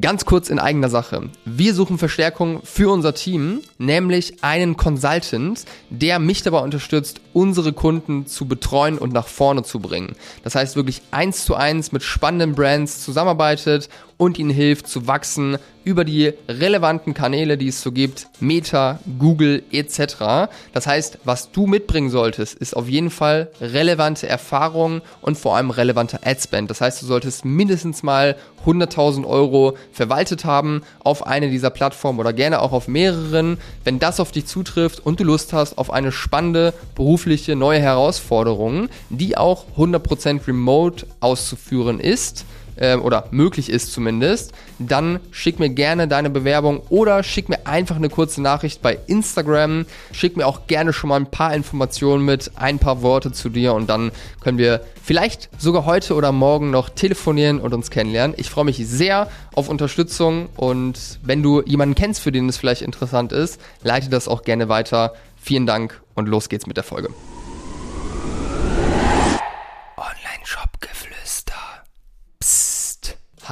[0.00, 1.28] Ganz kurz in eigener Sache.
[1.44, 8.26] Wir suchen Verstärkung für unser Team, nämlich einen Consultant, der mich dabei unterstützt, unsere Kunden
[8.26, 10.16] zu betreuen und nach vorne zu bringen.
[10.44, 13.90] Das heißt wirklich eins zu eins mit spannenden Brands zusammenarbeitet
[14.22, 19.64] und ihnen hilft zu wachsen über die relevanten Kanäle, die es so gibt, Meta, Google
[19.72, 20.48] etc.
[20.72, 25.70] Das heißt, was du mitbringen solltest, ist auf jeden Fall relevante Erfahrungen und vor allem
[25.70, 26.70] relevante Adspend.
[26.70, 32.32] Das heißt, du solltest mindestens mal 100.000 Euro verwaltet haben auf eine dieser Plattformen oder
[32.32, 33.58] gerne auch auf mehreren.
[33.82, 38.88] Wenn das auf dich zutrifft und du Lust hast auf eine spannende berufliche neue Herausforderung,
[39.10, 42.44] die auch 100% remote auszuführen ist,
[42.76, 47.96] äh, oder möglich ist zumindest, dann schick mir gerne deine Bewerbung oder schick mir einfach
[47.96, 49.86] eine kurze Nachricht bei Instagram.
[50.12, 53.74] Schick mir auch gerne schon mal ein paar Informationen mit, ein paar Worte zu dir
[53.74, 58.34] und dann können wir vielleicht sogar heute oder morgen noch telefonieren und uns kennenlernen.
[58.38, 62.82] Ich freue mich sehr auf Unterstützung und wenn du jemanden kennst, für den es vielleicht
[62.82, 65.14] interessant ist, leite das auch gerne weiter.
[65.40, 67.08] Vielen Dank und los geht's mit der Folge.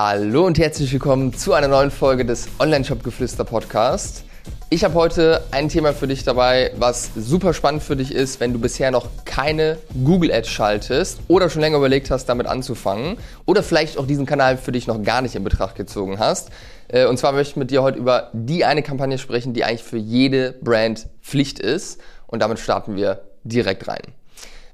[0.03, 4.25] Hallo und herzlich willkommen zu einer neuen Folge des Online-Shop-Geflüster Podcast.
[4.70, 8.55] Ich habe heute ein Thema für dich dabei, was super spannend für dich ist, wenn
[8.55, 13.62] du bisher noch keine Google Ads schaltest oder schon länger überlegt hast, damit anzufangen oder
[13.62, 16.48] vielleicht auch diesen Kanal für dich noch gar nicht in Betracht gezogen hast.
[16.89, 19.84] Äh, und zwar möchte ich mit dir heute über die eine Kampagne sprechen, die eigentlich
[19.84, 22.01] für jede Brand Pflicht ist.
[22.27, 24.01] Und damit starten wir direkt rein.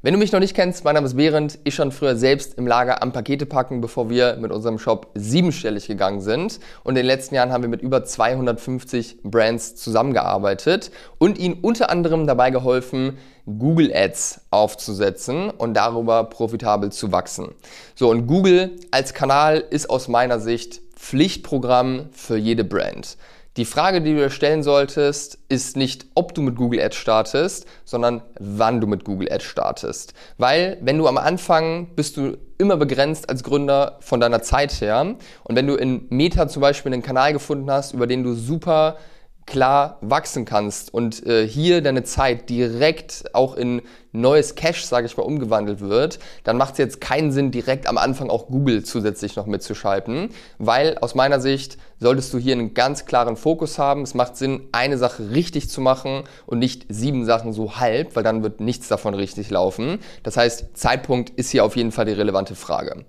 [0.06, 1.58] Wenn du mich noch nicht kennst, mein Name ist Behrend.
[1.64, 5.88] Ich schon früher selbst im Lager am Pakete packen, bevor wir mit unserem Shop siebenstellig
[5.88, 6.60] gegangen sind.
[6.84, 11.90] Und in den letzten Jahren haben wir mit über 250 Brands zusammengearbeitet und ihnen unter
[11.90, 17.56] anderem dabei geholfen, Google Ads aufzusetzen und darüber profitabel zu wachsen.
[17.96, 23.16] So, und Google als Kanal ist aus meiner Sicht Pflichtprogramm für jede Brand.
[23.56, 27.66] Die Frage, die du dir stellen solltest, ist nicht, ob du mit Google Ads startest,
[27.86, 30.12] sondern wann du mit Google Ads startest.
[30.36, 35.16] Weil wenn du am Anfang bist du immer begrenzt als Gründer von deiner Zeit her.
[35.44, 38.98] Und wenn du in Meta zum Beispiel einen Kanal gefunden hast, über den du super
[39.46, 43.80] klar wachsen kannst und äh, hier deine Zeit direkt auch in
[44.12, 47.98] neues Cash, sage ich mal, umgewandelt wird, dann macht es jetzt keinen Sinn, direkt am
[47.98, 53.04] Anfang auch Google zusätzlich noch mitzuschalten, weil aus meiner Sicht solltest du hier einen ganz
[53.06, 54.02] klaren Fokus haben.
[54.02, 58.24] Es macht Sinn, eine Sache richtig zu machen und nicht sieben Sachen so halb, weil
[58.24, 59.98] dann wird nichts davon richtig laufen.
[60.22, 63.04] Das heißt, Zeitpunkt ist hier auf jeden Fall die relevante Frage.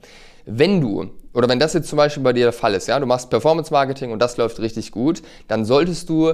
[0.46, 3.06] Wenn du, oder wenn das jetzt zum Beispiel bei dir der Fall ist, ja, du
[3.06, 6.34] machst Performance Marketing und das läuft richtig gut, dann solltest du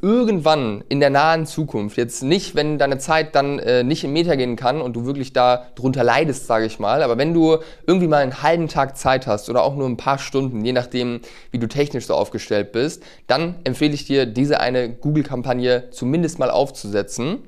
[0.00, 4.36] irgendwann in der nahen Zukunft, jetzt nicht, wenn deine Zeit dann äh, nicht im Meter
[4.36, 7.58] gehen kann und du wirklich da drunter leidest, sage ich mal, aber wenn du
[7.88, 11.22] irgendwie mal einen halben Tag Zeit hast oder auch nur ein paar Stunden, je nachdem,
[11.50, 16.50] wie du technisch so aufgestellt bist, dann empfehle ich dir, diese eine Google-Kampagne zumindest mal
[16.50, 17.42] aufzusetzen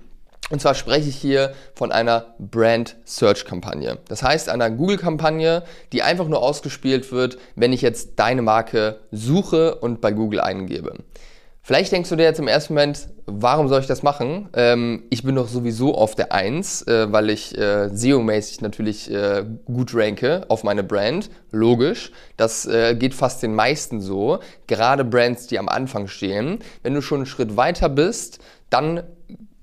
[0.51, 3.99] und zwar spreche ich hier von einer Brand Search Kampagne.
[4.09, 5.63] Das heißt einer Google Kampagne,
[5.93, 10.95] die einfach nur ausgespielt wird, wenn ich jetzt deine Marke suche und bei Google eingebe.
[11.69, 14.49] Vielleicht denkst du dir jetzt im ersten Moment, warum soll ich das machen?
[14.55, 19.45] Ähm, ich bin doch sowieso auf der Eins, äh, weil ich äh, SEO-mäßig natürlich äh,
[19.67, 21.29] gut ranke auf meine Brand.
[21.51, 22.11] Logisch.
[22.39, 24.39] Das äh, geht fast den meisten so.
[24.67, 26.61] Gerade Brands, die am Anfang stehen.
[26.83, 28.39] Wenn du schon einen Schritt weiter bist,
[28.71, 29.03] dann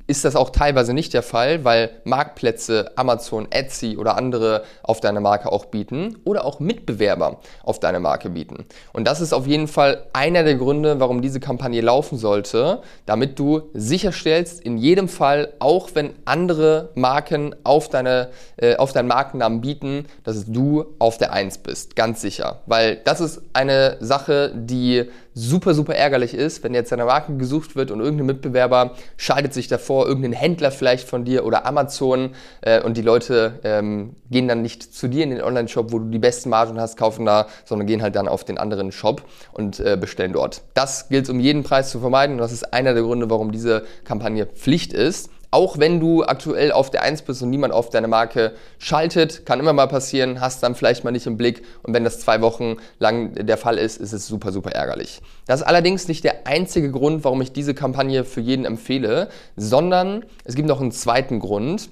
[0.07, 5.19] ist das auch teilweise nicht der Fall, weil Marktplätze, Amazon, Etsy oder andere auf deine
[5.19, 8.65] Marke auch bieten oder auch Mitbewerber auf deine Marke bieten.
[8.93, 13.39] Und das ist auf jeden Fall einer der Gründe, warum diese Kampagne laufen sollte, damit
[13.39, 19.61] du sicherstellst, in jedem Fall, auch wenn andere Marken auf, deine, äh, auf deinen Markennamen
[19.61, 22.61] bieten, dass du auf der Eins bist, ganz sicher.
[22.67, 27.75] Weil das ist eine Sache, die super, super ärgerlich ist, wenn jetzt deine Marke gesucht
[27.75, 32.31] wird und irgendein Mitbewerber schaltet sich davor, irgendein Händler vielleicht von dir oder Amazon
[32.61, 36.05] äh, und die Leute ähm, gehen dann nicht zu dir in den Online-Shop, wo du
[36.05, 39.79] die besten Margen hast, kaufen da, sondern gehen halt dann auf den anderen Shop und
[39.81, 40.61] äh, bestellen dort.
[40.73, 43.83] Das gilt um jeden Preis zu vermeiden und das ist einer der Gründe, warum diese
[44.05, 45.29] Kampagne Pflicht ist.
[45.51, 49.59] Auch wenn du aktuell auf der 1 bist und niemand auf deine Marke schaltet, kann
[49.59, 52.77] immer mal passieren, hast dann vielleicht mal nicht im Blick und wenn das zwei Wochen
[52.99, 55.21] lang der Fall ist, ist es super, super ärgerlich.
[55.47, 60.25] Das ist allerdings nicht der einzige Grund, warum ich diese Kampagne für jeden empfehle, sondern
[60.43, 61.89] es gibt noch einen zweiten Grund.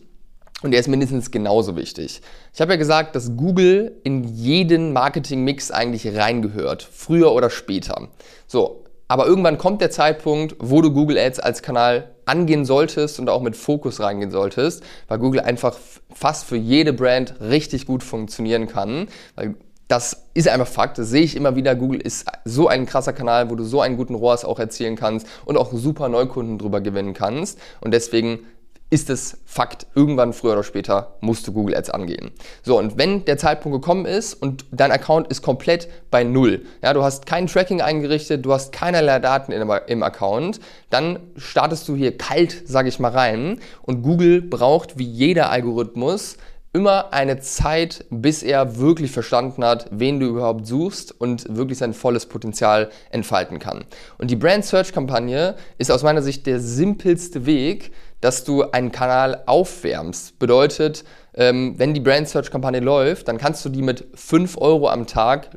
[0.61, 2.21] Und der ist mindestens genauso wichtig.
[2.53, 8.07] Ich habe ja gesagt, dass Google in jeden Marketing-Mix eigentlich reingehört, früher oder später.
[8.47, 8.82] So,
[9.13, 13.43] aber irgendwann kommt der Zeitpunkt, wo du Google Ads als Kanal angehen solltest und auch
[13.43, 15.77] mit Fokus reingehen solltest, weil Google einfach
[16.11, 19.07] fast für jede Brand richtig gut funktionieren kann.
[19.35, 19.53] Weil
[19.87, 21.75] Das ist einfach Fakt, das sehe ich immer wieder.
[21.75, 25.27] Google ist so ein krasser Kanal, wo du so einen guten ROAS auch erzielen kannst
[25.45, 27.59] und auch super Neukunden drüber gewinnen kannst.
[27.81, 28.39] Und deswegen
[28.93, 29.87] ist es Fakt.
[29.95, 32.29] Irgendwann, früher oder später, musst du Google Ads angehen.
[32.61, 36.93] So, und wenn der Zeitpunkt gekommen ist und dein Account ist komplett bei Null, ja,
[36.93, 40.59] du hast kein Tracking eingerichtet, du hast keinerlei Daten im, im Account,
[40.91, 46.37] dann startest du hier kalt, sage ich mal, rein und Google braucht wie jeder Algorithmus
[46.73, 51.93] immer eine Zeit, bis er wirklich verstanden hat, wen du überhaupt suchst und wirklich sein
[51.93, 53.85] volles Potenzial entfalten kann.
[54.17, 57.91] Und die Brand Search Kampagne ist aus meiner Sicht der simpelste Weg,
[58.21, 60.39] dass du einen Kanal aufwärmst.
[60.39, 61.03] Bedeutet,
[61.35, 65.05] ähm, wenn die Brand Search Kampagne läuft, dann kannst du die mit 5 Euro am
[65.05, 65.49] Tag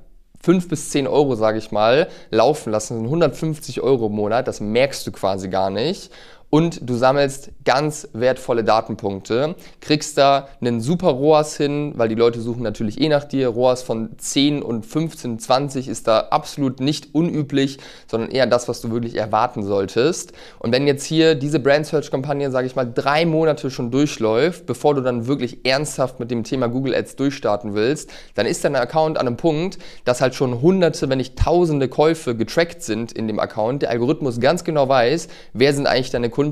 [0.42, 2.94] 5 bis 10 Euro, sage ich mal, laufen lassen.
[2.94, 6.10] Das sind 150 Euro im Monat, das merkst du quasi gar nicht
[6.56, 12.40] und du sammelst ganz wertvolle Datenpunkte, kriegst da einen super ROAS hin, weil die Leute
[12.40, 13.48] suchen natürlich eh nach dir.
[13.48, 17.76] ROAS von 10 und 15, 20 ist da absolut nicht unüblich,
[18.10, 20.32] sondern eher das, was du wirklich erwarten solltest.
[20.58, 24.64] Und wenn jetzt hier diese Brand Search Kampagne, sage ich mal, drei Monate schon durchläuft,
[24.64, 28.76] bevor du dann wirklich ernsthaft mit dem Thema Google Ads durchstarten willst, dann ist dein
[28.76, 29.76] Account an einem Punkt,
[30.06, 33.82] dass halt schon hunderte, wenn nicht tausende Käufe getrackt sind in dem Account.
[33.82, 36.45] Der Algorithmus ganz genau weiß, wer sind eigentlich deine Kunden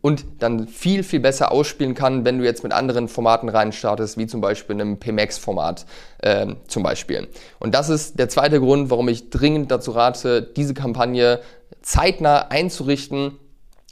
[0.00, 4.26] und dann viel, viel besser ausspielen kann, wenn du jetzt mit anderen Formaten reinstartest, wie
[4.26, 5.86] zum Beispiel einem PMAX-Format
[6.18, 7.28] äh, zum Beispiel.
[7.58, 11.40] Und das ist der zweite Grund, warum ich dringend dazu rate, diese Kampagne
[11.82, 13.38] zeitnah einzurichten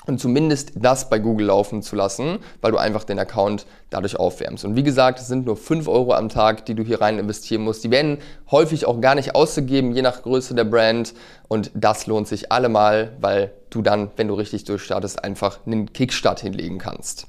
[0.07, 4.65] und zumindest das bei Google laufen zu lassen, weil du einfach den Account dadurch aufwärmst.
[4.65, 7.63] Und wie gesagt, es sind nur 5 Euro am Tag, die du hier rein investieren
[7.63, 7.85] musst.
[7.85, 8.19] Die werden
[8.51, 11.15] häufig auch gar nicht ausgegeben, je nach Größe der Brand.
[11.49, 16.41] Und das lohnt sich allemal, weil du dann, wenn du richtig durchstartest, einfach einen Kickstart
[16.41, 17.27] hinlegen kannst.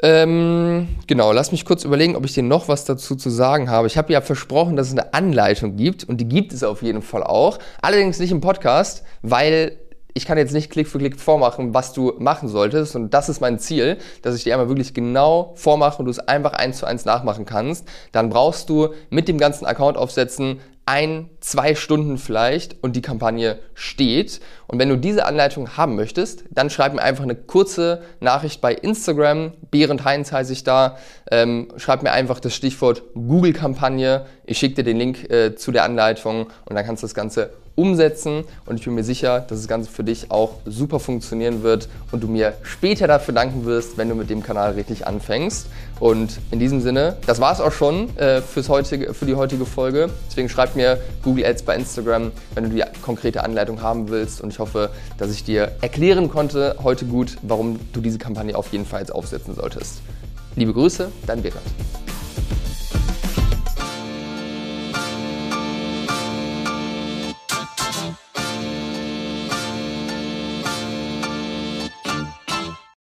[0.00, 3.88] Ähm, genau, lass mich kurz überlegen, ob ich dir noch was dazu zu sagen habe.
[3.88, 7.02] Ich habe ja versprochen, dass es eine Anleitung gibt und die gibt es auf jeden
[7.02, 7.58] Fall auch.
[7.82, 9.76] Allerdings nicht im Podcast, weil
[10.18, 12.96] ich kann jetzt nicht Klick für Klick vormachen, was du machen solltest.
[12.96, 16.18] Und das ist mein Ziel, dass ich dir einmal wirklich genau vormache und du es
[16.18, 17.86] einfach eins zu eins nachmachen kannst.
[18.10, 23.58] Dann brauchst du mit dem ganzen Account aufsetzen ein, zwei Stunden vielleicht und die Kampagne
[23.74, 24.40] steht.
[24.66, 28.74] Und wenn du diese Anleitung haben möchtest, dann schreib mir einfach eine kurze Nachricht bei
[28.74, 29.52] Instagram.
[29.70, 30.96] Berend Heinz heiße ich da.
[31.30, 34.26] Ähm, schreib mir einfach das Stichwort Google-Kampagne.
[34.46, 37.52] Ich schicke dir den Link äh, zu der Anleitung und dann kannst du das Ganze
[37.78, 41.88] umsetzen und ich bin mir sicher, dass das Ganze für dich auch super funktionieren wird
[42.10, 45.68] und du mir später dafür danken wirst, wenn du mit dem Kanal richtig anfängst.
[46.00, 49.64] Und in diesem Sinne, das war es auch schon äh, fürs heutige, für die heutige
[49.64, 50.10] Folge.
[50.28, 54.40] Deswegen schreib mir Google Ads bei Instagram, wenn du die konkrete Anleitung haben willst.
[54.40, 58.72] Und ich hoffe, dass ich dir erklären konnte heute gut, warum du diese Kampagne auf
[58.72, 60.00] jeden Fall jetzt aufsetzen solltest.
[60.56, 61.62] Liebe Grüße, dein Behrend.